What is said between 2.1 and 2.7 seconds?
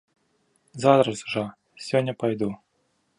пайду.